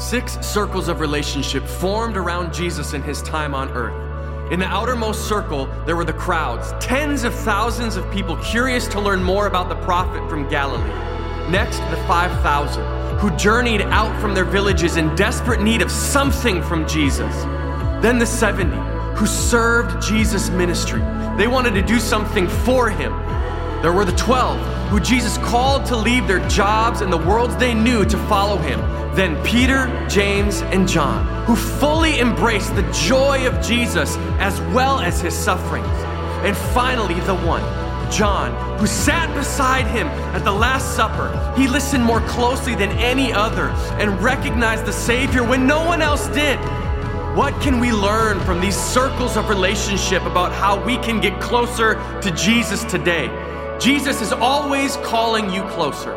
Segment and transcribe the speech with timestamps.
[0.00, 4.50] Six circles of relationship formed around Jesus in his time on earth.
[4.50, 8.98] In the outermost circle, there were the crowds, tens of thousands of people curious to
[8.98, 10.88] learn more about the prophet from Galilee.
[11.50, 16.88] Next, the 5,000, who journeyed out from their villages in desperate need of something from
[16.88, 17.42] Jesus.
[18.00, 18.74] Then the 70,
[19.18, 21.02] who served Jesus' ministry.
[21.36, 23.12] They wanted to do something for him.
[23.82, 24.58] There were the 12,
[24.90, 28.80] who Jesus called to leave their jobs and the worlds they knew to follow him.
[29.14, 35.20] Then Peter, James, and John, who fully embraced the joy of Jesus as well as
[35.20, 35.86] his sufferings.
[36.42, 37.62] And finally, the one,
[38.10, 41.30] John, who sat beside him at the Last Supper.
[41.56, 43.68] He listened more closely than any other
[44.00, 46.58] and recognized the Savior when no one else did.
[47.36, 51.94] What can we learn from these circles of relationship about how we can get closer
[52.22, 53.28] to Jesus today?
[53.80, 56.12] Jesus is always calling you closer.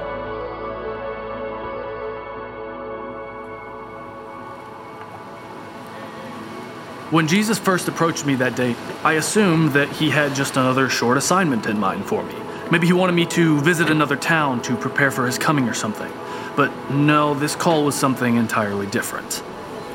[7.09, 11.15] When Jesus first approached me that day, I assumed that he had just another short
[11.15, 12.35] assignment in mind for me.
[12.69, 16.11] Maybe he wanted me to visit another town to prepare for his coming or something.
[16.57, 19.41] But no, this call was something entirely different.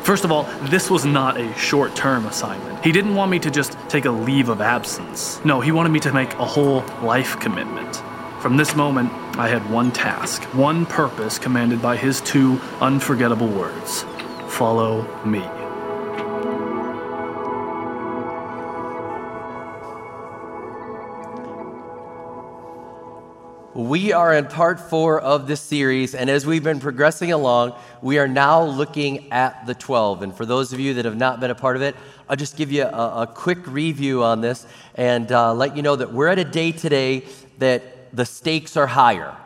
[0.08, 2.82] First of all, this was not a short term assignment.
[2.82, 5.38] He didn't want me to just take a leave of absence.
[5.44, 7.96] No, he wanted me to make a whole life commitment.
[8.40, 14.06] From this moment, I had one task, one purpose commanded by his two unforgettable words
[14.48, 15.44] follow me.
[23.78, 28.18] We are in part four of this series, and as we've been progressing along, we
[28.18, 30.22] are now looking at the 12.
[30.22, 31.94] And for those of you that have not been a part of it,
[32.28, 35.94] I'll just give you a, a quick review on this and uh, let you know
[35.94, 37.24] that we're at a day today
[37.58, 39.36] that the stakes are higher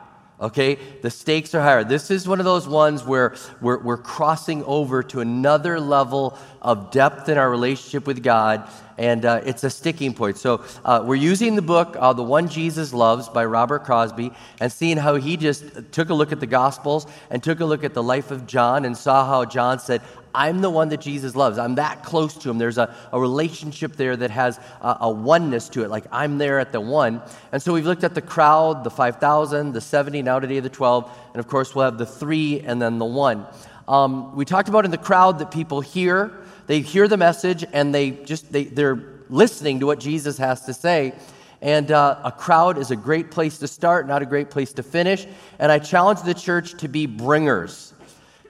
[0.42, 0.76] okay?
[1.00, 1.84] The stakes are higher.
[1.84, 6.90] This is one of those ones where we're, we're crossing over to another level of
[6.90, 10.36] depth in our relationship with God, and uh, it's a sticking point.
[10.36, 14.70] So uh, we're using the book, uh, The One Jesus Loves by Robert Crosby, and
[14.70, 17.94] seeing how he just took a look at the Gospels and took a look at
[17.94, 20.02] the life of John and saw how John said,
[20.34, 21.58] I'm the one that Jesus loves.
[21.58, 22.58] I'm that close to him.
[22.58, 26.58] There's a, a relationship there that has a, a, oneness to it, like I'm there
[26.58, 27.22] at the one.
[27.52, 31.10] And so we've looked at the crowd, the 5,000, the 70, now today the 12,
[31.34, 33.46] and of course we'll have the three and then the one.
[33.88, 36.32] Um, we talked about in the crowd that people hear,
[36.66, 40.74] they hear the message and they just, they, they're listening to what Jesus has to
[40.74, 41.12] say.
[41.60, 44.82] And uh, a crowd is a great place to start, not a great place to
[44.82, 45.26] finish.
[45.60, 47.91] And I challenge the church to be bringers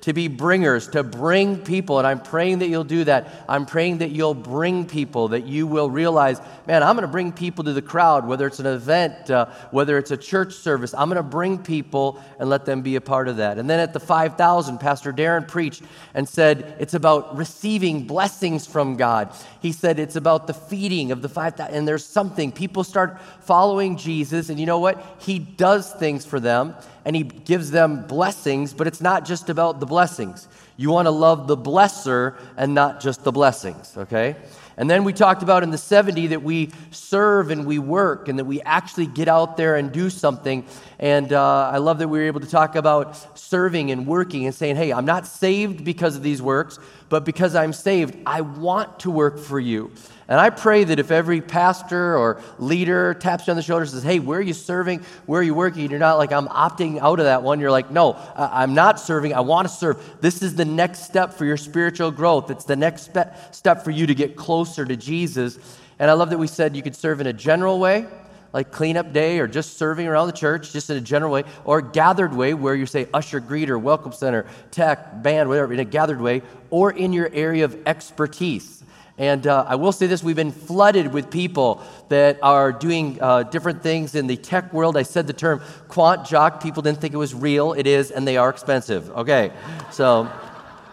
[0.02, 1.98] to be bringers, to bring people.
[1.98, 3.44] And I'm praying that you'll do that.
[3.48, 7.32] I'm praying that you'll bring people, that you will realize, man, I'm going to bring
[7.32, 10.92] people to the crowd, whether it's an event, uh, whether it's a church service.
[10.92, 13.58] I'm going to bring people and let them be a part of that.
[13.58, 15.82] And then at the 5,000, Pastor Darren preached
[16.14, 19.32] and said it's about receiving blessings from God.
[19.60, 21.72] He said it's about the feeding of the 5,000.
[21.72, 25.16] And there's something, people start following Jesus, and you know what?
[25.18, 26.74] He does things for them
[27.04, 30.48] and he gives them blessings, but it's not just about the blessings.
[30.76, 34.36] You want to love the blesser and not just the blessings, okay?
[34.76, 38.38] And then we talked about in the 70 that we serve and we work and
[38.38, 40.64] that we actually get out there and do something.
[40.98, 44.54] And uh, I love that we were able to talk about serving and working and
[44.54, 49.00] saying, hey, I'm not saved because of these works, but because I'm saved, I want
[49.00, 49.92] to work for you.
[50.28, 53.90] And I pray that if every pastor or leader taps you on the shoulder and
[53.90, 55.00] says, Hey, where are you serving?
[55.26, 55.90] Where are you working?
[55.90, 57.58] You're not like, I'm opting out of that one.
[57.60, 59.34] You're like, No, I'm not serving.
[59.34, 60.02] I want to serve.
[60.20, 62.50] This is the next step for your spiritual growth.
[62.50, 63.10] It's the next
[63.50, 65.58] step for you to get closer to Jesus.
[65.98, 68.06] And I love that we said you could serve in a general way,
[68.52, 71.80] like cleanup day or just serving around the church, just in a general way, or
[71.80, 76.20] gathered way where you say usher, greeter, welcome center, tech, band, whatever, in a gathered
[76.20, 78.81] way, or in your area of expertise.
[79.18, 83.42] And uh, I will say this we've been flooded with people that are doing uh,
[83.44, 84.96] different things in the tech world.
[84.96, 86.62] I said the term quant jock.
[86.62, 87.74] People didn't think it was real.
[87.74, 89.10] It is, and they are expensive.
[89.10, 89.52] Okay.
[89.90, 90.30] So,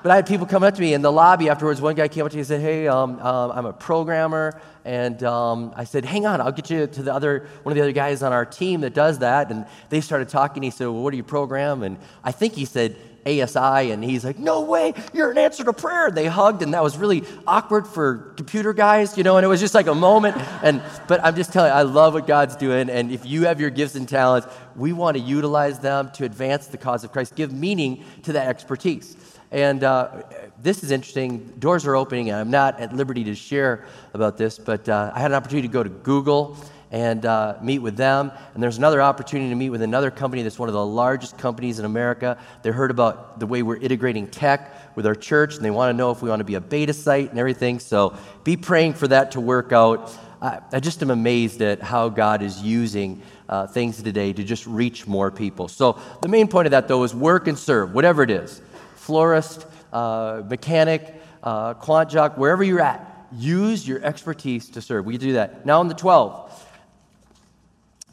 [0.03, 1.81] but I had people come up to me in the lobby afterwards.
[1.81, 4.59] One guy came up to me and said, Hey, um, um, I'm a programmer.
[4.85, 7.81] And um, I said, Hang on, I'll get you to the other, one of the
[7.81, 9.51] other guys on our team that does that.
[9.51, 10.63] And they started talking.
[10.63, 11.83] He said, Well, what do you program?
[11.83, 12.95] And I think he said,
[13.25, 16.07] ASI, and he's like, No way, you're an answer to prayer.
[16.07, 19.47] And they hugged, and that was really awkward for computer guys, you know, and it
[19.47, 20.37] was just like a moment.
[20.63, 22.89] And but I'm just telling you, I love what God's doing.
[22.89, 26.67] And if you have your gifts and talents, we want to utilize them to advance
[26.67, 29.17] the cause of Christ, give meaning to that expertise.
[29.51, 30.23] And uh,
[30.61, 31.53] this is interesting.
[31.57, 35.19] Doors are opening, and I'm not at liberty to share about this, but uh, I
[35.19, 36.57] had an opportunity to go to Google
[36.91, 38.31] and uh, meet with them.
[38.53, 41.79] And there's another opportunity to meet with another company that's one of the largest companies
[41.79, 42.37] in America.
[42.63, 45.97] They heard about the way we're integrating tech with our church, and they want to
[45.97, 47.79] know if we want to be a beta site and everything.
[47.79, 50.11] So be praying for that to work out.
[50.41, 54.65] I, I just am amazed at how God is using uh, things today to just
[54.65, 55.67] reach more people.
[55.67, 58.61] So the main point of that, though, is work and serve, whatever it is
[58.95, 63.27] florist, uh, mechanic, uh, quant jock, wherever you're at.
[63.31, 65.05] Use your expertise to serve.
[65.05, 65.65] We do that.
[65.65, 66.68] Now, in the 12,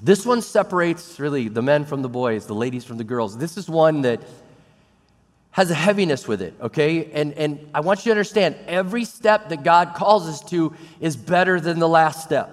[0.03, 3.39] this one separates really the men from the boys, the ladies from the girls.
[3.39, 4.21] This is one that
[5.53, 7.11] has a heaviness with it, okay?
[7.13, 11.17] And, and I want you to understand every step that God calls us to is
[11.17, 12.53] better than the last step.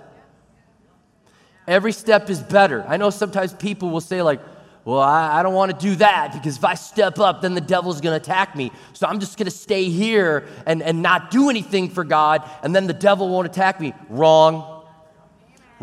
[1.67, 2.85] Every step is better.
[2.87, 4.39] I know sometimes people will say, like,
[4.85, 7.61] well, I, I don't want to do that because if I step up, then the
[7.61, 8.71] devil's going to attack me.
[8.93, 12.73] So I'm just going to stay here and, and not do anything for God, and
[12.73, 13.93] then the devil won't attack me.
[14.09, 14.72] Wrong.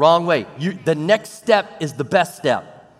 [0.00, 0.47] Wrong way.
[0.58, 2.91] You, the next step is the best step.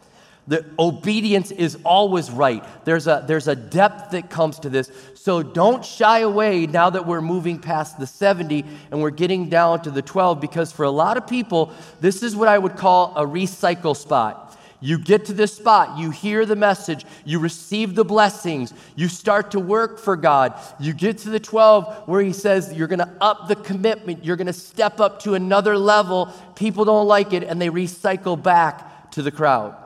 [0.47, 2.63] The obedience is always right.
[2.85, 4.93] There's a, there's a depth that comes to this.
[5.15, 9.81] So don't shy away now that we're moving past the 70 and we're getting down
[9.85, 13.15] to the 12, because for a lot of people, this is what I would call
[13.17, 14.50] a recycle spot.
[14.81, 19.51] You get to this spot, you hear the message, you receive the blessings, you start
[19.51, 20.59] to work for God.
[20.79, 24.37] You get to the 12 where He says you're going to up the commitment, you're
[24.37, 26.33] going to step up to another level.
[26.55, 29.77] People don't like it and they recycle back to the crowd.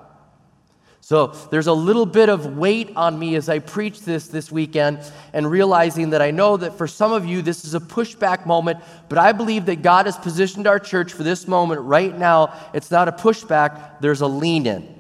[1.05, 5.01] So there's a little bit of weight on me as I preach this this weekend
[5.35, 8.79] and realizing that I know that for some of you this is a pushback moment,
[9.11, 12.59] but I believe that God has positioned our church for this moment right now.
[12.73, 14.99] It's not a pushback, there's a lean in.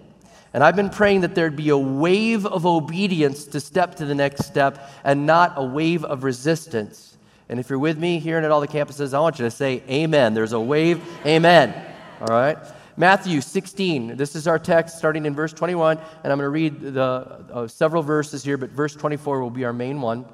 [0.52, 4.14] And I've been praying that there'd be a wave of obedience to step to the
[4.14, 7.16] next step and not a wave of resistance.
[7.48, 9.50] And if you're with me here and at all the campuses, I want you to
[9.50, 10.34] say amen.
[10.34, 11.74] There's a wave, amen.
[12.20, 12.58] All right?
[12.96, 14.16] Matthew 16.
[14.16, 17.66] This is our text starting in verse 21, and I'm going to read the uh,
[17.66, 20.24] several verses here, but verse 24 will be our main one.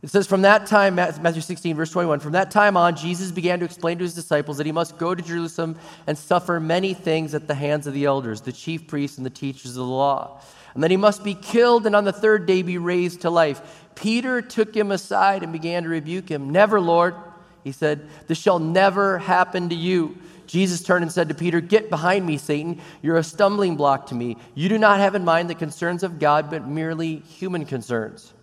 [0.00, 3.58] It says, From that time, Matthew 16, verse 21, from that time on, Jesus began
[3.58, 7.34] to explain to his disciples that he must go to Jerusalem and suffer many things
[7.34, 10.40] at the hands of the elders, the chief priests, and the teachers of the law.
[10.74, 13.86] And that he must be killed and on the third day be raised to life.
[13.94, 16.50] Peter took him aside and began to rebuke him.
[16.50, 17.14] Never, Lord,
[17.64, 20.16] he said, this shall never happen to you.
[20.46, 22.80] Jesus turned and said to Peter, Get behind me, Satan.
[23.00, 24.36] You're a stumbling block to me.
[24.54, 28.34] You do not have in mind the concerns of God, but merely human concerns.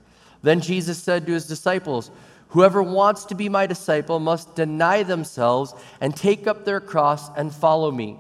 [0.42, 2.10] Then Jesus said to his disciples,
[2.50, 7.54] Whoever wants to be my disciple must deny themselves and take up their cross and
[7.54, 8.18] follow me.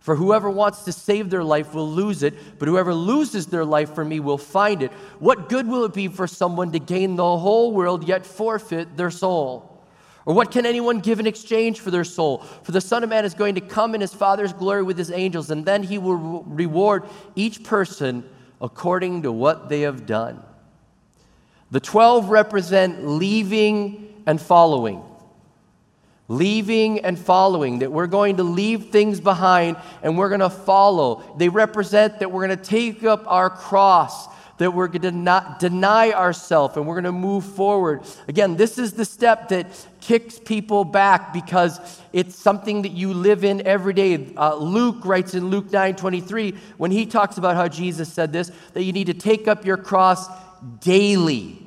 [0.00, 3.94] For whoever wants to save their life will lose it, but whoever loses their life
[3.94, 4.92] for me will find it.
[5.18, 9.10] What good will it be for someone to gain the whole world yet forfeit their
[9.10, 9.79] soul?
[10.26, 12.38] Or what can anyone give in exchange for their soul?
[12.62, 15.10] For the Son of Man is going to come in his Father's glory with his
[15.10, 18.28] angels, and then he will reward each person
[18.60, 20.42] according to what they have done.
[21.70, 25.02] The 12 represent leaving and following.
[26.28, 31.24] Leaving and following, that we're going to leave things behind and we're going to follow.
[31.38, 34.28] They represent that we're going to take up our cross
[34.60, 38.02] that we're going to not deny ourselves and we're going to move forward.
[38.28, 39.66] Again, this is the step that
[40.02, 44.34] kicks people back because it's something that you live in every day.
[44.36, 48.52] Uh, Luke writes in Luke 9 23, when he talks about how Jesus said this,
[48.74, 50.28] that you need to take up your cross
[50.80, 51.66] daily.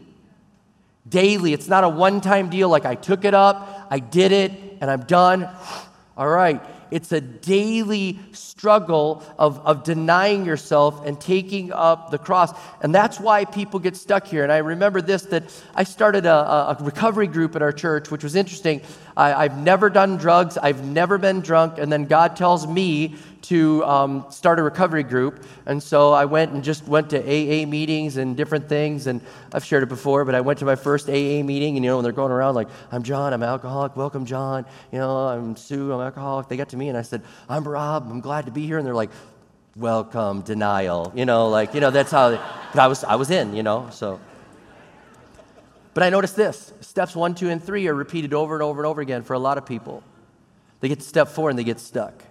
[1.10, 1.51] Daily.
[1.51, 4.51] It's not a one time deal like I took it up, I did it,
[4.82, 5.50] and I'm done.
[6.18, 6.62] All right.
[6.94, 12.52] It's a daily struggle of, of denying yourself and taking up the cross.
[12.82, 14.44] And that's why people get stuck here.
[14.44, 18.24] And I remember this that I started a, a recovery group at our church, which
[18.24, 18.82] was interesting.
[19.18, 21.80] I, I've never done drugs, I've never been drunk.
[21.80, 25.46] And then God tells me to um, start a recovery group.
[25.66, 29.08] And so I went and just went to AA meetings and different things.
[29.08, 29.22] And
[29.54, 31.98] I've shared it before, but I went to my first AA meeting, and you know,
[31.98, 34.66] when they're going around like, I'm John, I'm alcoholic, welcome, John.
[34.92, 36.48] You know, I'm Sue, I'm alcoholic.
[36.48, 38.78] They got to me, and I said, I'm Rob, I'm glad to be here.
[38.78, 39.12] And they're like,
[39.76, 41.12] welcome, denial.
[41.16, 43.90] You know, like, you know, that's how, but I was, I was in, you know,
[43.92, 44.20] so.
[45.94, 48.88] But I noticed this steps one, two, and three are repeated over and over and
[48.88, 50.02] over again for a lot of people.
[50.80, 52.24] They get to step four and they get stuck.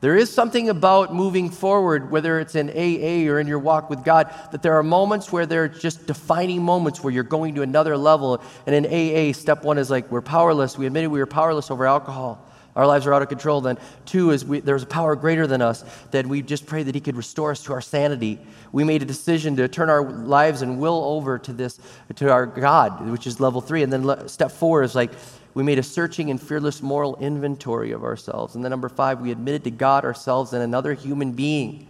[0.00, 4.04] There is something about moving forward, whether it's in AA or in your walk with
[4.04, 7.96] God, that there are moments where they're just defining moments where you're going to another
[7.96, 8.42] level.
[8.66, 10.76] And in AA, step one is like we're powerless.
[10.76, 12.46] We admitted we were powerless over alcohol.
[12.76, 13.62] Our lives are out of control.
[13.62, 16.94] Then, two is we, there's a power greater than us that we just pray that
[16.94, 18.38] He could restore us to our sanity.
[18.70, 21.80] We made a decision to turn our lives and will over to this,
[22.16, 23.82] to our God, which is level three.
[23.82, 25.12] And then step four is like
[25.56, 28.54] we made a searching and fearless moral inventory of ourselves.
[28.54, 31.88] And then number five, we admitted to God, ourselves, and another human being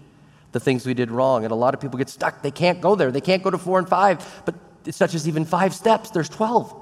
[0.52, 1.42] the things we did wrong.
[1.42, 2.42] And a lot of people get stuck.
[2.42, 3.10] They can't go there.
[3.10, 4.24] They can't go to four and five.
[4.44, 4.54] But
[4.94, 6.76] such as even five steps, there's 12.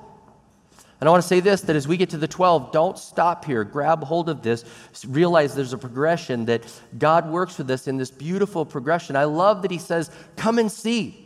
[1.01, 3.47] And I want to say this that as we get to the 12, don't stop
[3.47, 3.65] here.
[3.65, 4.67] Grab hold of this.
[5.09, 9.17] Realize there's a progression that God works with us in this beautiful progression.
[9.17, 11.24] I love that He says, Come and see.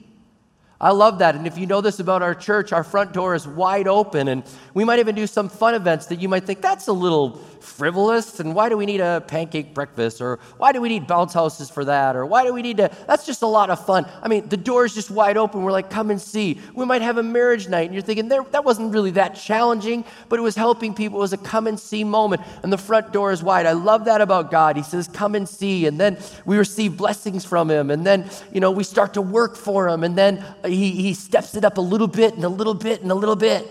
[0.80, 1.34] I love that.
[1.34, 4.28] And if you know this about our church, our front door is wide open.
[4.28, 4.44] And
[4.74, 8.40] we might even do some fun events that you might think that's a little frivolous.
[8.40, 10.20] And why do we need a pancake breakfast?
[10.20, 12.16] Or why do we need bounce houses for that?
[12.16, 12.90] Or why do we need to?
[13.06, 14.06] That's just a lot of fun.
[14.22, 15.62] I mean, the door is just wide open.
[15.62, 16.60] We're like, come and see.
[16.74, 17.84] We might have a marriage night.
[17.86, 21.18] And you're thinking, there, that wasn't really that challenging, but it was helping people.
[21.18, 22.42] It was a come and see moment.
[22.62, 23.66] And the front door is wide.
[23.66, 24.76] I love that about God.
[24.76, 25.86] He says, come and see.
[25.86, 27.90] And then we receive blessings from Him.
[27.90, 30.04] And then, you know, we start to work for Him.
[30.04, 33.10] And then he, he steps it up a little bit and a little bit and
[33.10, 33.66] a little bit.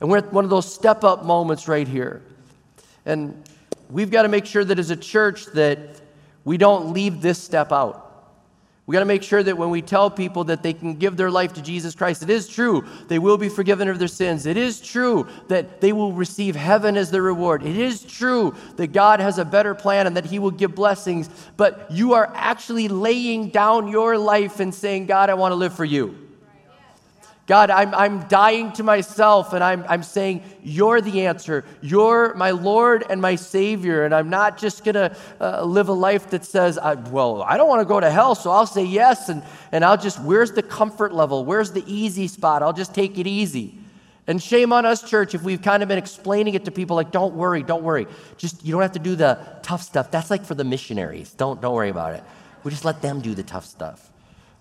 [0.00, 2.22] And we're at one of those step up moments right here.
[3.06, 3.42] And
[3.90, 6.00] we've got to make sure that as a church that
[6.44, 8.08] we don't leave this step out.
[8.84, 11.30] We got to make sure that when we tell people that they can give their
[11.30, 14.44] life to Jesus Christ, it is true they will be forgiven of their sins.
[14.44, 17.64] It is true that they will receive heaven as their reward.
[17.64, 21.30] It is true that God has a better plan and that He will give blessings.
[21.56, 25.74] But you are actually laying down your life and saying, God, I want to live
[25.74, 26.21] for you.
[27.46, 31.64] God, I'm, I'm dying to myself and I'm, I'm saying, You're the answer.
[31.80, 34.04] You're my Lord and my Savior.
[34.04, 37.56] And I'm not just going to uh, live a life that says, I, Well, I
[37.56, 39.28] don't want to go to hell, so I'll say yes.
[39.28, 41.44] And, and I'll just, where's the comfort level?
[41.44, 42.62] Where's the easy spot?
[42.62, 43.74] I'll just take it easy.
[44.28, 47.10] And shame on us, church, if we've kind of been explaining it to people like,
[47.10, 48.06] Don't worry, don't worry.
[48.36, 50.12] Just, you don't have to do the tough stuff.
[50.12, 51.32] That's like for the missionaries.
[51.32, 52.22] Don't, don't worry about it.
[52.62, 54.11] We just let them do the tough stuff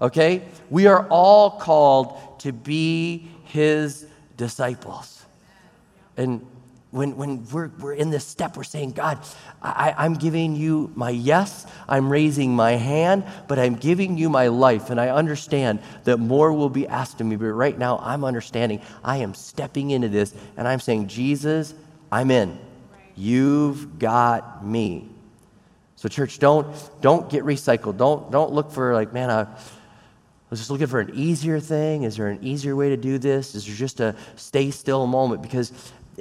[0.01, 0.41] okay?
[0.70, 4.05] We are all called to be his
[4.36, 5.24] disciples.
[6.17, 6.46] And
[6.91, 9.20] when, when we're, we're in this step, we're saying, God,
[9.62, 14.48] I, I'm giving you my yes, I'm raising my hand, but I'm giving you my
[14.48, 14.89] life.
[14.89, 17.38] And I understand that more will be asked of me.
[17.38, 21.74] But right now, I'm understanding I am stepping into this and I'm saying, Jesus,
[22.12, 22.60] I'm in.
[23.15, 25.08] You've got me.
[25.96, 26.67] So, church, don't,
[27.01, 27.98] don't get recycled.
[27.98, 29.48] Don't, don't look for, like, man, I,
[30.51, 32.03] was just looking for an easier thing.
[32.03, 33.55] Is there an easier way to do this?
[33.55, 35.41] Is there just a stay still moment?
[35.41, 35.72] Because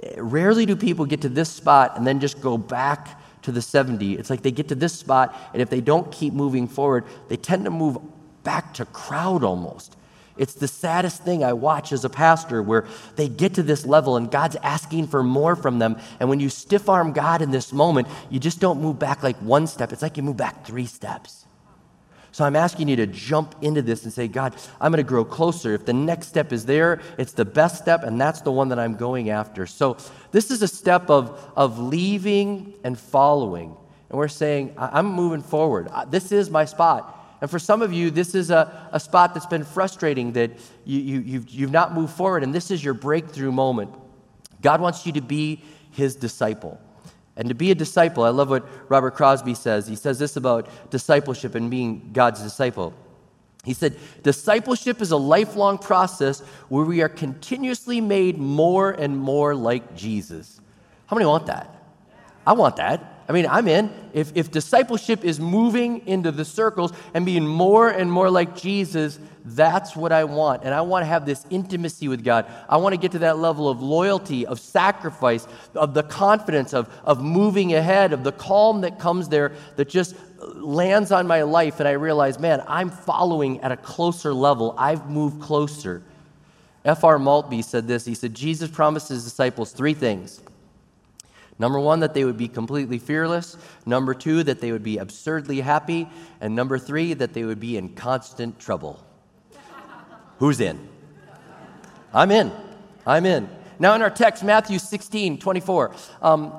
[0.02, 3.60] eh, rarely do people get to this spot and then just go back to the
[3.60, 4.14] 70.
[4.14, 7.36] It's like they get to this spot, and if they don't keep moving forward, they
[7.36, 7.98] tend to move
[8.44, 9.96] back to crowd almost.
[10.36, 14.16] It's the saddest thing I watch as a pastor where they get to this level
[14.16, 15.98] and God's asking for more from them.
[16.18, 19.36] And when you stiff arm God in this moment, you just don't move back like
[19.38, 19.92] one step.
[19.92, 21.44] It's like you move back three steps.
[22.32, 25.24] So I'm asking you to jump into this and say, God, I'm going to grow
[25.24, 25.74] closer.
[25.74, 28.78] If the next step is there, it's the best step, and that's the one that
[28.78, 29.66] I'm going after.
[29.66, 29.96] So
[30.30, 33.76] this is a step of, of leaving and following.
[34.08, 35.88] And we're saying, I'm moving forward.
[36.08, 37.16] This is my spot.
[37.40, 40.50] And for some of you, this is a, a spot that's been frustrating that
[40.84, 43.94] you, you, you've, you've not moved forward, and this is your breakthrough moment.
[44.62, 46.78] God wants you to be his disciple.
[47.40, 49.88] And to be a disciple, I love what Robert Crosby says.
[49.88, 52.92] He says this about discipleship and being God's disciple.
[53.64, 59.54] He said, Discipleship is a lifelong process where we are continuously made more and more
[59.54, 60.60] like Jesus.
[61.06, 61.74] How many want that?
[62.46, 63.24] I want that.
[63.26, 63.90] I mean, I'm in.
[64.12, 69.18] If, if discipleship is moving into the circles and being more and more like Jesus,
[69.44, 70.64] that's what I want.
[70.64, 72.46] And I want to have this intimacy with God.
[72.68, 76.88] I want to get to that level of loyalty, of sacrifice, of the confidence, of,
[77.04, 80.14] of moving ahead, of the calm that comes there that just
[80.54, 81.80] lands on my life.
[81.80, 84.74] And I realize, man, I'm following at a closer level.
[84.78, 86.02] I've moved closer.
[86.84, 87.18] F.R.
[87.18, 88.04] Maltby said this.
[88.04, 90.40] He said, Jesus promised his disciples three things
[91.60, 93.58] Number one, that they would be completely fearless.
[93.84, 96.08] Number two, that they would be absurdly happy.
[96.40, 99.04] And number three, that they would be in constant trouble.
[100.40, 100.88] Who's in?
[102.12, 102.50] I'm in.
[103.06, 103.48] I'm in.
[103.78, 106.52] Now, in our text, Matthew 16, 24, um,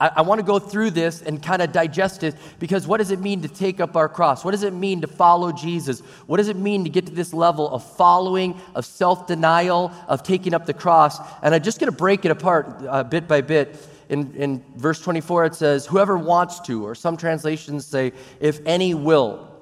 [0.00, 3.10] I, I want to go through this and kind of digest it because what does
[3.10, 4.44] it mean to take up our cross?
[4.44, 6.00] What does it mean to follow Jesus?
[6.26, 10.22] What does it mean to get to this level of following, of self denial, of
[10.22, 11.18] taking up the cross?
[11.42, 13.76] And I'm just going to break it apart uh, bit by bit
[14.08, 18.94] in, in verse 24, it says, Whoever wants to, or some translations say, if any
[18.94, 19.53] will.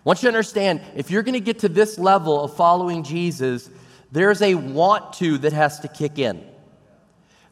[0.00, 3.02] I want you to understand if you're going to get to this level of following
[3.02, 3.68] Jesus,
[4.10, 6.49] there's a want to that has to kick in.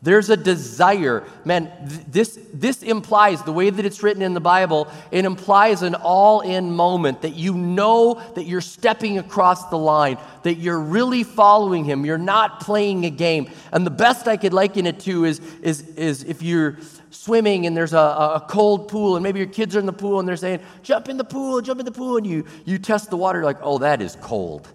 [0.01, 1.25] There's a desire.
[1.45, 5.83] Man, th- this, this implies, the way that it's written in the Bible, it implies
[5.83, 10.79] an all in moment that you know that you're stepping across the line, that you're
[10.79, 12.05] really following Him.
[12.05, 13.51] You're not playing a game.
[13.73, 16.79] And the best I could liken it to is, is, is if you're
[17.11, 20.21] swimming and there's a, a cold pool, and maybe your kids are in the pool
[20.21, 23.11] and they're saying, Jump in the pool, jump in the pool, and you, you test
[23.11, 24.69] the water, like, Oh, that is cold.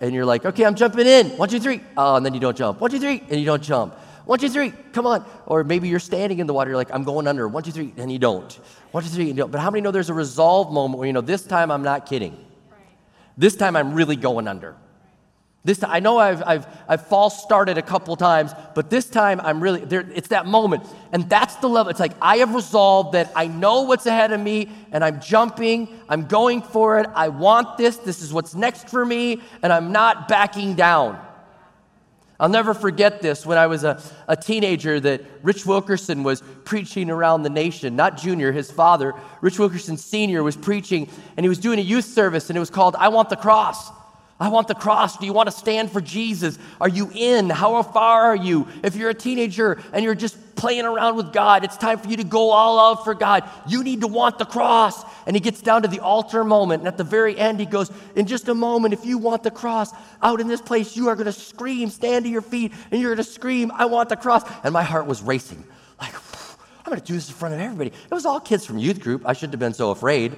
[0.00, 1.30] And you're like, Okay, I'm jumping in.
[1.30, 1.80] One, two, three.
[1.96, 2.80] Oh, and then you don't jump.
[2.80, 3.96] One, two, three, and you don't jump.
[4.26, 5.24] One, two, three, come on.
[5.46, 7.46] Or maybe you're standing in the water, you're like, I'm going under.
[7.48, 8.52] One, two, three, and you don't.
[8.90, 9.52] One, two, three, and you don't.
[9.52, 12.06] But how many know there's a resolve moment where you know, this time I'm not
[12.06, 12.36] kidding?
[13.38, 14.76] This time I'm really going under.
[15.64, 19.40] This time, I know I've, I've, I've false started a couple times, but this time
[19.40, 20.84] I'm really, there, it's that moment.
[21.12, 21.90] And that's the level.
[21.90, 25.88] It's like I have resolved that I know what's ahead of me and I'm jumping,
[26.08, 27.06] I'm going for it.
[27.14, 27.96] I want this.
[27.96, 31.20] This is what's next for me, and I'm not backing down.
[32.38, 37.10] I'll never forget this when I was a, a teenager that Rich Wilkerson was preaching
[37.10, 39.14] around the nation, not junior, his father.
[39.40, 40.42] Rich Wilkerson Sr.
[40.42, 43.30] was preaching and he was doing a youth service and it was called I Want
[43.30, 43.90] the Cross.
[44.38, 45.16] I want the cross.
[45.16, 46.58] Do you want to stand for Jesus?
[46.78, 47.48] Are you in?
[47.48, 48.68] How far are you?
[48.84, 52.16] If you're a teenager and you're just playing around with God, it's time for you
[52.16, 53.48] to go all out for God.
[53.68, 55.04] You need to want the cross.
[55.24, 56.80] And he gets down to the altar moment.
[56.80, 59.52] And at the very end, he goes, In just a moment, if you want the
[59.52, 63.00] cross out in this place, you are going to scream, stand to your feet, and
[63.00, 64.42] you're going to scream, I want the cross.
[64.64, 65.62] And my heart was racing.
[66.00, 66.16] Like,
[66.84, 67.90] I'm going to do this in front of everybody.
[67.90, 69.22] It was all kids from youth group.
[69.24, 70.34] I shouldn't have been so afraid.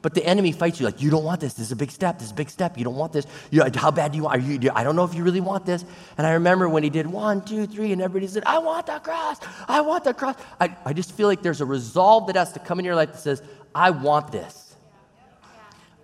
[0.00, 1.54] But the enemy fights you like, you don't want this.
[1.54, 2.18] This is a big step.
[2.18, 2.78] This is a big step.
[2.78, 3.26] You don't want this.
[3.50, 4.42] You, how bad do you want?
[4.42, 5.84] You, I don't know if you really want this.
[6.16, 9.00] And I remember when he did one, two, three, and everybody said, I want the
[9.00, 9.38] cross.
[9.66, 10.36] I want the cross.
[10.60, 13.12] I, I just feel like there's a resolve that has to come in your life
[13.12, 13.42] that says,
[13.74, 14.76] I want this.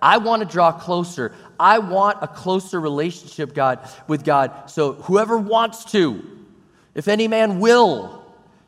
[0.03, 1.33] I want to draw closer.
[1.59, 4.69] I want a closer relationship, God, with God.
[4.69, 6.23] So whoever wants to,
[6.95, 8.24] if any man will,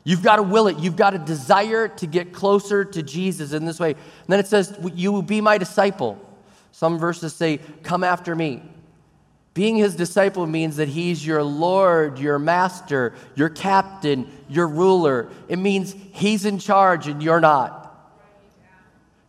[0.07, 0.79] You've got to will it.
[0.79, 3.91] You've got to desire to get closer to Jesus in this way.
[3.91, 6.17] And then it says, You will be my disciple.
[6.71, 8.61] Some verses say, Come after me.
[9.53, 15.27] Being his disciple means that he's your Lord, your master, your captain, your ruler.
[15.49, 17.83] It means he's in charge and you're not.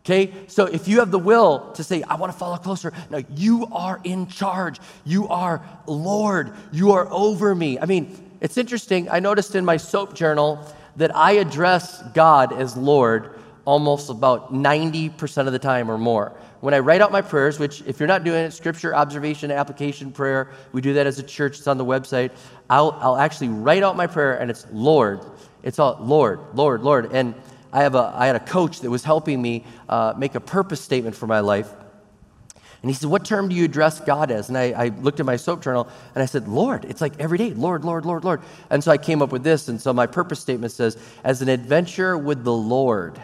[0.05, 0.33] Okay?
[0.47, 3.67] So if you have the will to say, I want to follow closer, now you
[3.73, 4.79] are in charge.
[5.03, 6.53] You are Lord.
[6.71, 7.77] You are over me.
[7.79, 9.09] I mean, it's interesting.
[9.09, 10.65] I noticed in my soap journal
[10.99, 16.35] that I address God as Lord almost about 90% of the time or more.
[16.59, 20.11] When I write out my prayers, which if you're not doing it, scripture, observation, application,
[20.11, 22.31] prayer, we do that as a church, it's on the website.
[22.69, 25.21] I'll, I'll actually write out my prayer and it's Lord.
[25.63, 27.13] It's all Lord, Lord, Lord.
[27.13, 27.33] And
[27.71, 30.81] I, have a, I had a coach that was helping me uh, make a purpose
[30.81, 31.71] statement for my life.
[32.81, 34.49] And he said, What term do you address God as?
[34.49, 36.85] And I, I, looked at my soap journal and I said, Lord.
[36.85, 38.41] It's like every day, Lord, Lord, Lord, Lord.
[38.69, 39.67] And so I came up with this.
[39.67, 43.21] And so my purpose statement says, As an adventure with the Lord,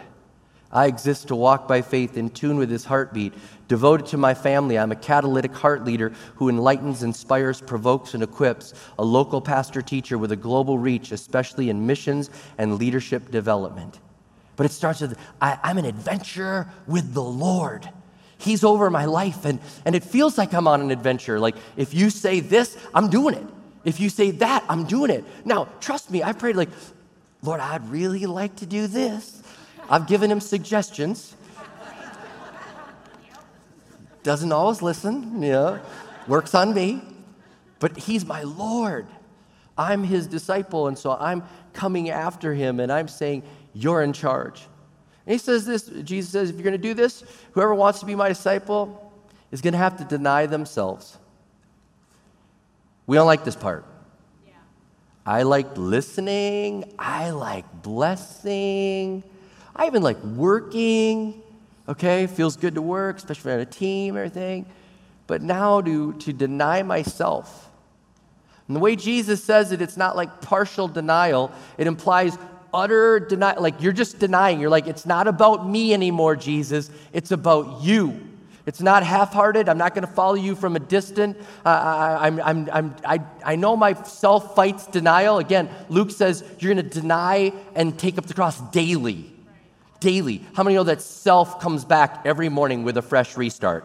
[0.70, 3.32] I exist to walk by faith in tune with his heartbeat.
[3.66, 8.74] Devoted to my family, I'm a catalytic heart leader who enlightens, inspires, provokes, and equips,
[8.98, 14.00] a local pastor teacher with a global reach, especially in missions and leadership development.
[14.56, 17.88] But it starts with I, I'm an adventurer with the Lord.
[18.38, 19.44] He's over my life.
[19.44, 21.40] And, and it feels like I'm on an adventure.
[21.40, 23.46] Like, if you say this, I'm doing it.
[23.84, 25.24] If you say that, I'm doing it.
[25.44, 26.70] Now, trust me, I prayed, like,
[27.42, 29.42] Lord, I'd really like to do this.
[29.88, 31.36] I've given him suggestions.
[34.22, 35.80] Doesn't always listen, you know,
[36.26, 37.00] works on me.
[37.78, 39.06] But he's my Lord.
[39.78, 40.88] I'm his disciple.
[40.88, 44.66] And so I'm coming after him and I'm saying, You're in charge.
[45.26, 48.06] And he says this Jesus says, if you're going to do this, whoever wants to
[48.06, 49.12] be my disciple
[49.50, 51.18] is going to have to deny themselves.
[53.06, 53.84] We don't like this part.
[54.46, 54.54] Yeah.
[55.24, 56.92] I like listening.
[56.98, 59.22] I like blessing.
[59.74, 61.42] I even like working.
[61.88, 64.66] Okay, feels good to work, especially on a team, everything.
[65.28, 67.70] But now to, to deny myself.
[68.66, 71.52] And the way Jesus says it, it's not like partial denial.
[71.78, 72.36] It implies
[72.72, 73.62] utter denial.
[73.62, 74.60] Like you're just denying.
[74.60, 76.90] You're like, it's not about me anymore, Jesus.
[77.12, 78.20] It's about you.
[78.66, 79.68] It's not half hearted.
[79.68, 81.38] I'm not going to follow you from a distance.
[81.64, 85.38] Uh, I, I'm, I'm, I'm, I, I know my self fights denial.
[85.38, 89.32] Again, Luke says you're going to deny and take up the cross daily.
[90.00, 90.44] Daily.
[90.54, 93.84] How many know that self comes back every morning with a fresh restart?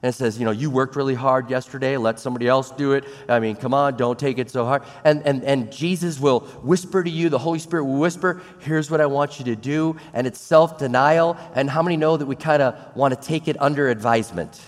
[0.00, 3.04] And says, you know, you worked really hard yesterday, let somebody else do it.
[3.28, 4.84] I mean, come on, don't take it so hard.
[5.02, 9.00] And, and, and Jesus will whisper to you, the Holy Spirit will whisper, here's what
[9.00, 9.96] I want you to do.
[10.12, 11.36] And it's self denial.
[11.54, 14.60] And how many know that we kind of want to take it under advisement?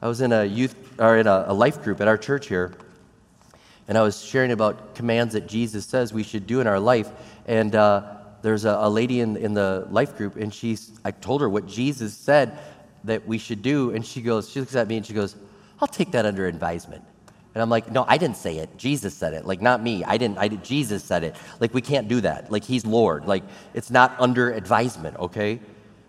[0.00, 2.72] I was in a youth, or in a, a life group at our church here.
[3.88, 7.10] And I was sharing about commands that Jesus says we should do in our life.
[7.46, 11.40] And uh, there's a, a, lady in, in the life group, and she's, I told
[11.40, 12.58] her what Jesus said
[13.06, 13.90] that we should do.
[13.90, 15.36] And she goes, she looks at me and she goes,
[15.80, 17.04] I'll take that under advisement.
[17.54, 18.76] And I'm like, no, I didn't say it.
[18.76, 19.46] Jesus said it.
[19.46, 20.04] Like, not me.
[20.04, 21.36] I didn't, I did, Jesus said it.
[21.58, 22.52] Like, we can't do that.
[22.52, 23.24] Like, he's Lord.
[23.24, 25.58] Like, it's not under advisement, okay?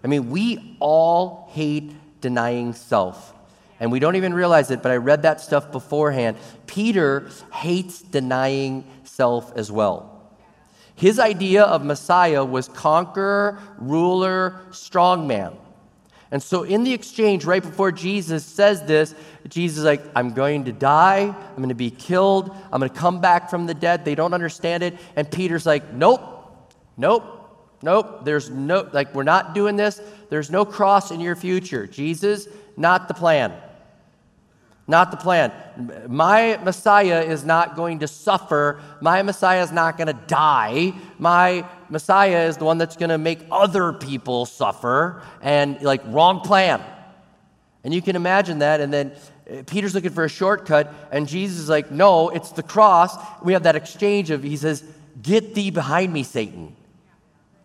[0.04, 3.34] I mean, we all hate denying self.
[3.80, 6.36] And we don't even realize it, but I read that stuff beforehand.
[6.66, 10.34] Peter hates denying self as well.
[10.96, 15.56] His idea of Messiah was conqueror, ruler, strongman.
[16.30, 19.16] And so, in the exchange, right before Jesus says this,
[19.48, 21.22] Jesus is like, I'm going to die.
[21.22, 22.50] I'm going to be killed.
[22.72, 24.04] I'm going to come back from the dead.
[24.04, 24.98] They don't understand it.
[25.16, 26.22] And Peter's like, Nope,
[26.98, 27.24] nope,
[27.82, 28.26] nope.
[28.26, 30.02] There's no, like, we're not doing this.
[30.30, 31.88] There's no cross in your future.
[31.88, 33.54] Jesus, not the plan.
[34.86, 35.52] Not the plan.
[36.08, 38.82] My Messiah is not going to suffer.
[39.02, 40.94] My Messiah is not going to die.
[41.20, 45.22] My Messiah is the one that's going to make other people suffer.
[45.42, 46.84] And, like, wrong plan.
[47.84, 48.82] And you can imagine that.
[48.82, 49.14] And then
[49.50, 53.16] uh, Peter's looking for a shortcut, and Jesus is like, No, it's the cross.
[53.44, 54.84] We have that exchange of, he says,
[55.22, 56.76] Get thee behind me, Satan.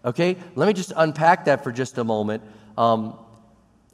[0.04, 0.36] Okay?
[0.54, 2.42] Let me just unpack that for just a moment.
[2.76, 3.18] Um,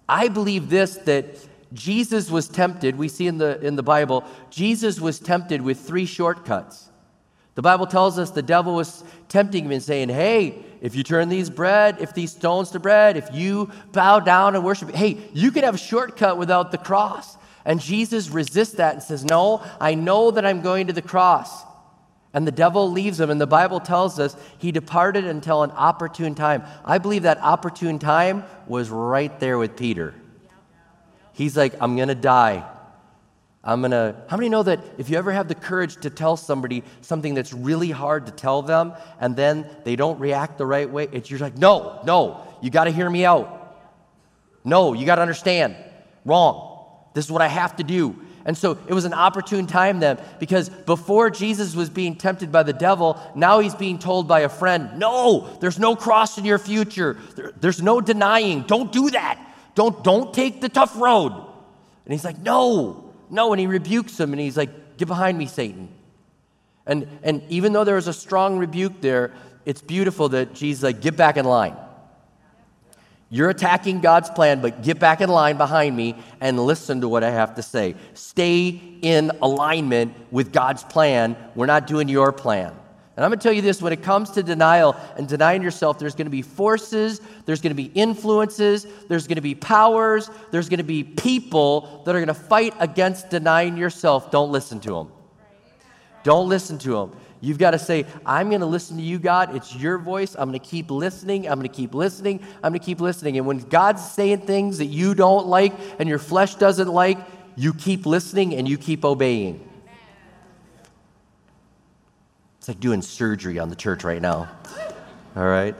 [0.09, 1.26] I believe this that
[1.72, 6.07] Jesus was tempted, we see in the, in the Bible, Jesus was tempted with three
[6.07, 6.88] shortcuts.
[7.54, 11.28] The Bible tells us the devil was tempting him and saying, Hey, if you turn
[11.28, 15.50] these bread, if these stones to bread, if you bow down and worship, hey, you
[15.50, 17.37] can have a shortcut without the cross.
[17.64, 21.64] And Jesus resists that and says, No, I know that I'm going to the cross.
[22.33, 26.35] And the devil leaves him, and the Bible tells us he departed until an opportune
[26.35, 26.62] time.
[26.85, 30.14] I believe that opportune time was right there with Peter.
[31.38, 32.68] He's like, I'm going to die.
[33.62, 34.16] I'm going to.
[34.27, 37.53] How many know that if you ever have the courage to tell somebody something that's
[37.53, 41.38] really hard to tell them and then they don't react the right way, it's you're
[41.38, 43.55] like, no, no, you got to hear me out.
[44.64, 45.77] No, you got to understand.
[46.24, 46.96] Wrong.
[47.14, 48.16] This is what I have to do.
[48.44, 52.64] And so it was an opportune time then because before Jesus was being tempted by
[52.64, 56.59] the devil, now he's being told by a friend, No, there's no cross in your
[56.59, 57.16] future.
[57.37, 58.62] There, there's no denying.
[58.62, 59.44] Don't do that.
[59.79, 61.31] Don't, don't take the tough road.
[61.31, 63.53] And he's like, No, no.
[63.53, 65.88] And he rebukes him and he's like, Get behind me, Satan.
[66.85, 71.01] And, and even though there was a strong rebuke there, it's beautiful that Jesus like,
[71.01, 71.77] Get back in line.
[73.31, 77.23] You're attacking God's plan, but get back in line behind me and listen to what
[77.23, 77.95] I have to say.
[78.14, 81.37] Stay in alignment with God's plan.
[81.55, 82.75] We're not doing your plan.
[83.18, 85.98] And I'm going to tell you this when it comes to denial and denying yourself,
[85.98, 90.31] there's going to be forces, there's going to be influences, there's going to be powers,
[90.52, 94.31] there's going to be people that are going to fight against denying yourself.
[94.31, 95.12] Don't listen to them.
[96.22, 97.16] Don't listen to them.
[97.40, 99.57] You've got to say, I'm going to listen to you, God.
[99.57, 100.37] It's your voice.
[100.38, 101.48] I'm going to keep listening.
[101.48, 102.38] I'm going to keep listening.
[102.62, 103.37] I'm going to keep listening.
[103.37, 107.18] And when God's saying things that you don't like and your flesh doesn't like,
[107.57, 109.67] you keep listening and you keep obeying.
[112.68, 114.46] It's like doing surgery on the church right now.
[115.35, 115.74] All right?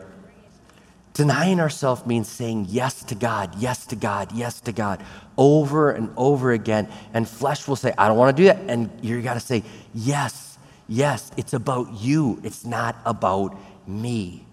[1.12, 5.05] Denying ourselves means saying yes to God, yes to God, yes to God
[5.37, 6.88] over and over again.
[7.12, 8.70] And flesh will say, I don't want to do that.
[8.70, 10.57] And you got to say, yes,
[10.88, 12.40] yes, it's about you.
[12.42, 13.55] It's not about
[13.87, 14.46] me.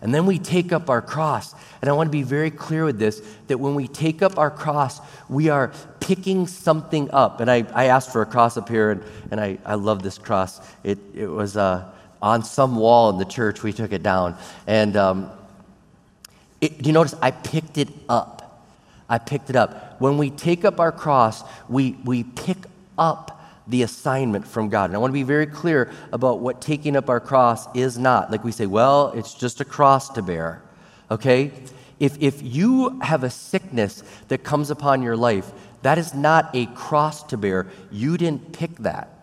[0.00, 1.54] And then we take up our cross.
[1.80, 4.50] And I want to be very clear with this that when we take up our
[4.50, 7.40] cross, we are picking something up.
[7.40, 10.18] And I, I asked for a cross up here, and, and I, I love this
[10.18, 10.60] cross.
[10.84, 11.90] It, it was uh,
[12.22, 13.62] on some wall in the church.
[13.62, 14.36] We took it down.
[14.66, 15.30] And um,
[16.60, 18.64] it, do you notice I picked it up?
[19.08, 20.00] I picked it up.
[20.00, 22.58] When we take up our cross, we, we pick
[22.96, 23.37] up
[23.68, 24.86] the assignment from God.
[24.86, 28.30] And I want to be very clear about what taking up our cross is not.
[28.30, 30.62] Like we say, well, it's just a cross to bear.
[31.10, 31.52] Okay?
[32.00, 35.52] If, if you have a sickness that comes upon your life,
[35.82, 37.66] that is not a cross to bear.
[37.90, 39.14] You didn't pick that.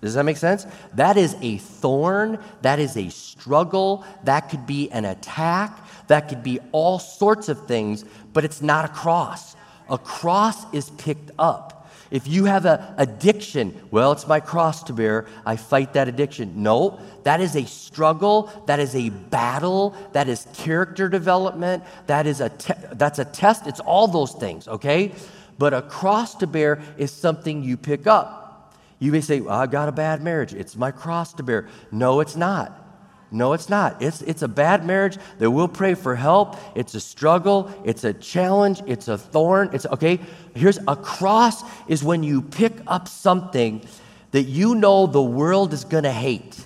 [0.00, 0.66] Does that make sense?
[0.94, 2.38] That is a thorn.
[2.62, 4.04] That is a struggle.
[4.24, 5.78] That could be an attack.
[6.06, 9.56] That could be all sorts of things, but it's not a cross.
[9.88, 11.75] A cross is picked up.
[12.10, 15.26] If you have an addiction, well, it's my cross to bear.
[15.44, 16.62] I fight that addiction.
[16.62, 18.50] No, that is a struggle.
[18.66, 19.94] That is a battle.
[20.12, 21.82] That is character development.
[22.06, 23.66] That is a te- that's a test.
[23.66, 25.12] It's all those things, okay?
[25.58, 28.74] But a cross to bear is something you pick up.
[28.98, 30.54] You may say, well, I got a bad marriage.
[30.54, 31.68] It's my cross to bear.
[31.90, 32.85] No, it's not.
[33.30, 34.00] No, it's not.
[34.00, 36.56] It's, it's a bad marriage that we'll pray for help.
[36.76, 37.72] It's a struggle.
[37.84, 38.82] It's a challenge.
[38.86, 39.70] It's a thorn.
[39.72, 40.20] It's okay.
[40.54, 43.84] Here's a cross is when you pick up something
[44.30, 46.64] that you know the world is going to hate.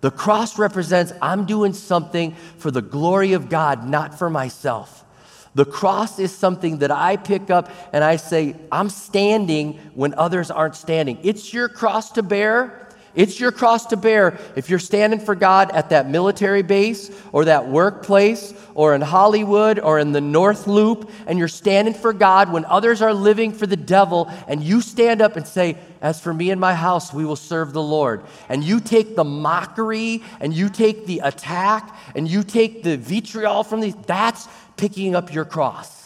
[0.00, 5.04] The cross represents I'm doing something for the glory of God, not for myself.
[5.54, 10.50] The cross is something that I pick up and I say, I'm standing when others
[10.50, 11.18] aren't standing.
[11.22, 12.88] It's your cross to bear.
[13.14, 17.46] It's your cross to bear if you're standing for God at that military base or
[17.46, 22.52] that workplace or in Hollywood or in the North Loop, and you're standing for God
[22.52, 26.32] when others are living for the devil, and you stand up and say, As for
[26.32, 28.22] me and my house, we will serve the Lord.
[28.48, 33.64] And you take the mockery and you take the attack and you take the vitriol
[33.64, 34.46] from these, that's
[34.76, 35.99] picking up your cross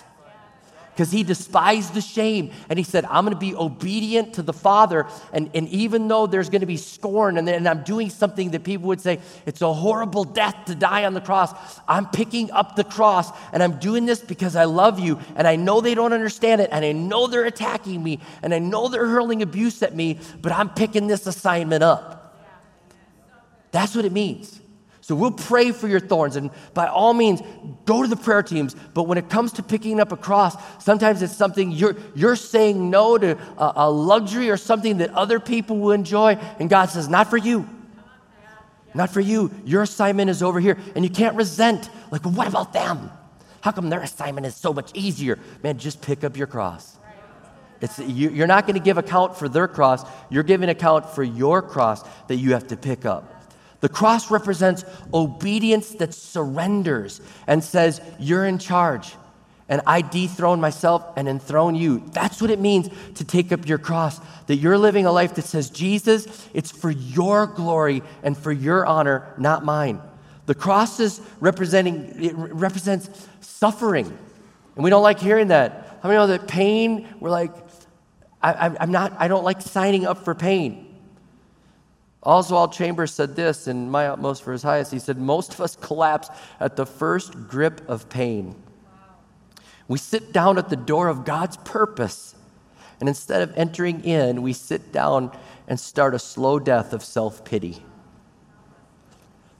[0.94, 2.52] because he despised the shame.
[2.68, 5.06] And he said, I'm going to be obedient to the Father.
[5.32, 8.62] And, and even though there's going to be scorn and, and I'm doing something that
[8.62, 11.52] people would say, it's a horrible death to die on the cross,
[11.88, 15.18] I'm picking up the cross and I'm doing this because I love you.
[15.34, 16.70] And I know they don't understand it.
[16.70, 18.20] And I know they're attacking me.
[18.42, 20.20] And I know they're hurling abuse at me.
[20.40, 22.40] But I'm picking this assignment up.
[23.72, 24.60] That's what it means.
[25.04, 27.42] So we'll pray for your thorns, and by all means,
[27.84, 28.74] go to the prayer teams.
[28.94, 32.88] But when it comes to picking up a cross, sometimes it's something you're, you're saying
[32.88, 37.06] no to a, a luxury or something that other people will enjoy, and God says,
[37.06, 37.68] Not for you.
[38.94, 39.50] Not for you.
[39.66, 41.90] Your assignment is over here, and you can't resent.
[42.10, 43.10] Like, well, what about them?
[43.60, 45.38] How come their assignment is so much easier?
[45.62, 46.96] Man, just pick up your cross.
[47.82, 50.02] It's, you, are not going to give account for their cross.
[50.30, 53.43] You're giving account for your cross that you have to pick up.
[53.84, 59.14] The cross represents obedience that surrenders and says, You're in charge,
[59.68, 62.02] and I dethrone myself and enthrone you.
[62.14, 65.44] That's what it means to take up your cross, that you're living a life that
[65.44, 70.00] says, Jesus, it's for your glory and for your honor, not mine.
[70.46, 73.10] The cross is representing, it represents
[73.42, 74.06] suffering.
[74.06, 75.98] And we don't like hearing that.
[76.02, 77.52] How many know that pain, we're like,
[78.42, 80.83] I, am not, I don't like signing up for pain.
[82.24, 84.92] Oswald Chambers said this in My Utmost for His Highest.
[84.92, 88.54] He said, Most of us collapse at the first grip of pain.
[89.88, 92.34] We sit down at the door of God's purpose,
[93.00, 95.36] and instead of entering in, we sit down
[95.68, 97.82] and start a slow death of self pity.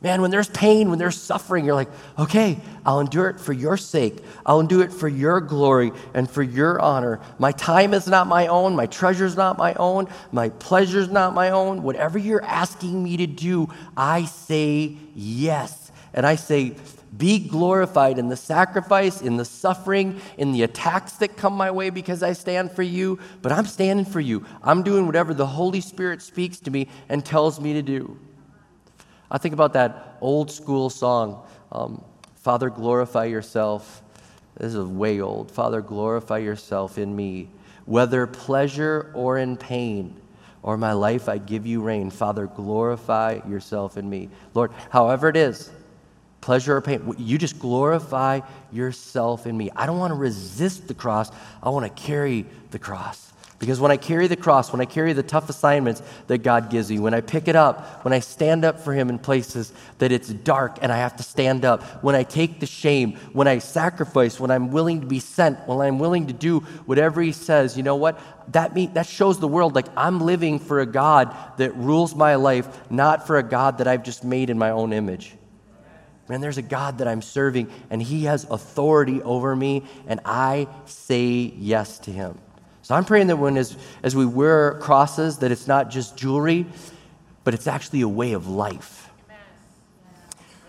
[0.05, 1.89] Man, when there's pain, when there's suffering, you're like,
[2.19, 4.19] okay, I'll endure it for your sake.
[4.45, 7.21] I'll endure it for your glory and for your honor.
[7.39, 8.77] My time is not my own.
[8.77, 10.09] My treasure is not my own.
[10.31, 11.83] My pleasure is not my own.
[11.83, 15.91] Whatever you're asking me to do, I say yes.
[16.13, 16.77] And I say,
[17.17, 21.89] be glorified in the sacrifice, in the suffering, in the attacks that come my way
[21.89, 23.19] because I stand for you.
[23.41, 24.45] But I'm standing for you.
[24.63, 28.19] I'm doing whatever the Holy Spirit speaks to me and tells me to do.
[29.31, 32.03] I think about that old school song, um,
[32.37, 34.03] Father, glorify yourself.
[34.57, 35.51] This is way old.
[35.51, 37.49] Father, glorify yourself in me,
[37.87, 40.21] whether pleasure or in pain,
[40.63, 42.11] or my life I give you reign.
[42.11, 44.31] Father, glorify yourself in me.
[44.55, 45.71] Lord, however it is,
[46.41, 49.71] pleasure or pain, you just glorify yourself in me.
[49.75, 51.31] I don't want to resist the cross,
[51.63, 53.33] I want to carry the cross.
[53.65, 56.91] Because when I carry the cross, when I carry the tough assignments that God gives
[56.91, 60.13] me, when I pick it up, when I stand up for Him in places that
[60.13, 63.61] it's dark and I have to stand up, when I take the shame, when I
[63.61, 67.75] sacrifice, when I'm willing to be sent, when I'm willing to do whatever He says,
[67.75, 68.21] you know what?
[68.53, 72.35] That, mean, that shows the world like I'm living for a God that rules my
[72.35, 75.33] life, not for a God that I've just made in my own image.
[76.29, 80.69] Man, there's a God that I'm serving, and He has authority over me, and I
[80.85, 82.39] say yes to Him.
[82.85, 86.67] So I'm praying that when as, as we wear crosses, that it's not just jewelry,
[87.43, 89.11] but it's actually a way of life.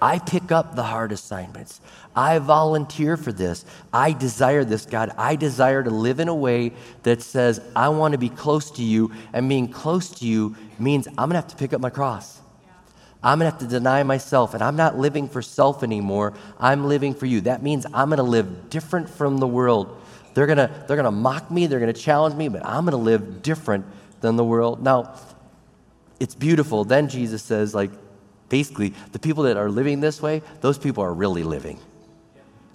[0.02, 1.82] I pick up the hard assignments.
[2.16, 3.66] I volunteer for this.
[3.92, 5.12] I desire this, God.
[5.18, 6.72] I desire to live in a way
[7.04, 9.12] that says, I want to be close to you.
[9.34, 12.40] And being close to you means I'm going to have to pick up my cross.
[13.22, 14.54] I'm going to have to deny myself.
[14.54, 16.34] And I'm not living for self anymore.
[16.62, 17.42] I'm living for you.
[17.42, 20.02] That means I'm going to live different from the world.
[20.36, 22.86] They're going to they're going to mock me, they're going to challenge me, but I'm
[22.86, 23.86] going to live different
[24.22, 24.84] than the world.
[24.84, 25.16] Now,
[26.20, 26.84] it's beautiful.
[26.84, 27.92] Then Jesus says, like,
[28.50, 31.80] basically, the people that are living this way, those people are really living.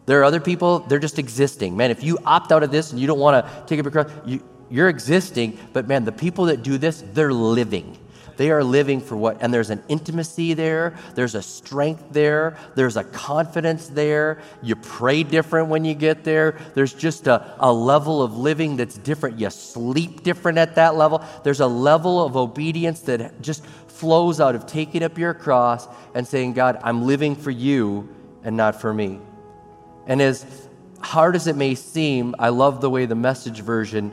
[0.06, 1.76] There are other people, they're just existing.
[1.76, 3.90] Man, if you opt out of this and you don't want to take up a
[3.90, 7.98] cross, you, you're existing, but man, the people that do this, they're living.
[8.40, 9.36] They are living for what?
[9.42, 14.40] And there's an intimacy there, there's a strength there, there's a confidence there.
[14.62, 16.58] You pray different when you get there.
[16.74, 19.38] There's just a, a level of living that's different.
[19.38, 21.22] You sleep different at that level.
[21.44, 26.26] There's a level of obedience that just flows out of taking up your cross and
[26.26, 28.08] saying, God, I'm living for you
[28.42, 29.20] and not for me.
[30.06, 30.46] And as
[31.02, 34.12] hard as it may seem, I love the way the message version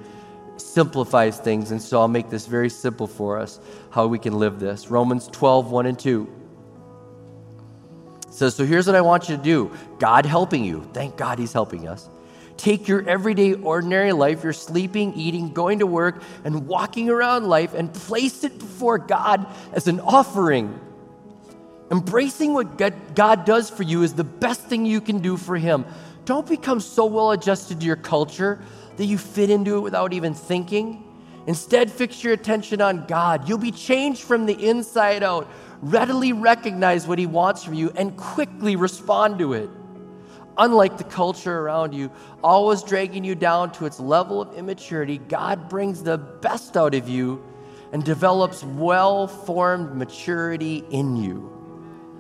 [0.57, 1.71] simplifies things.
[1.71, 3.59] And so I'll make this very simple for us
[3.91, 4.89] how we can live this.
[4.89, 6.33] Romans 12, 1 and 2
[8.29, 10.87] says, So here's what I want you to do God helping you.
[10.93, 12.09] Thank God He's helping us.
[12.57, 17.75] Take your everyday, ordinary life, your sleeping, eating, going to work, and walking around life,
[17.75, 20.79] and place it before God as an offering.
[21.91, 22.77] Embracing what
[23.15, 25.85] God does for you is the best thing you can do for Him.
[26.25, 28.59] Don't become so well adjusted to your culture
[28.97, 31.03] that you fit into it without even thinking.
[31.47, 33.47] Instead, fix your attention on God.
[33.47, 35.49] You'll be changed from the inside out.
[35.81, 39.69] Readily recognize what He wants from you and quickly respond to it.
[40.57, 42.11] Unlike the culture around you,
[42.43, 47.07] always dragging you down to its level of immaturity, God brings the best out of
[47.07, 47.43] you
[47.91, 51.53] and develops well formed maturity in you.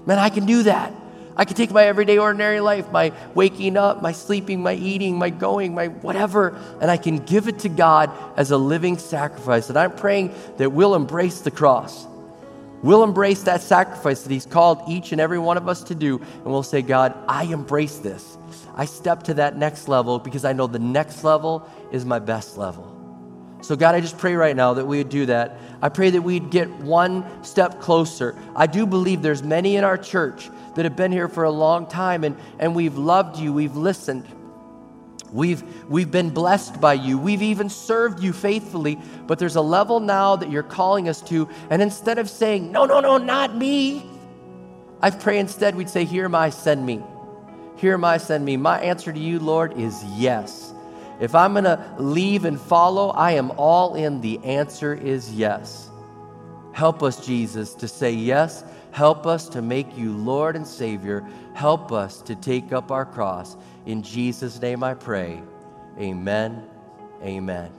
[0.05, 0.93] Man, I can do that.
[1.37, 5.29] I can take my everyday, ordinary life, my waking up, my sleeping, my eating, my
[5.29, 9.69] going, my whatever, and I can give it to God as a living sacrifice.
[9.69, 12.07] And I'm praying that we'll embrace the cross.
[12.81, 16.17] We'll embrace that sacrifice that He's called each and every one of us to do,
[16.17, 18.37] and we'll say, God, I embrace this.
[18.75, 22.57] I step to that next level because I know the next level is my best
[22.57, 22.93] level.
[23.61, 25.57] So, God, I just pray right now that we would do that.
[25.81, 28.35] I pray that we'd get one step closer.
[28.55, 31.87] I do believe there's many in our church that have been here for a long
[31.87, 34.25] time and, and we've loved you, we've listened.
[35.33, 37.17] We've, we've been blessed by you.
[37.17, 38.99] We've even served you faithfully.
[39.25, 41.49] But there's a level now that you're calling us to.
[41.71, 44.07] And instead of saying, no, no, no, not me,
[45.01, 47.03] I pray instead we'd say, Here am I, send me.
[47.75, 48.55] Here am I, send me.
[48.57, 50.73] My answer to you, Lord, is yes.
[51.19, 54.21] If I'm going to leave and follow, I am all in.
[54.21, 55.89] The answer is yes.
[56.73, 58.63] Help us, Jesus, to say yes
[58.97, 61.23] Help us to make you Lord and Savior.
[61.53, 63.55] Help us to take up our cross.
[63.85, 65.39] In Jesus' name I pray.
[65.99, 66.63] Amen.
[67.21, 67.71] Amen.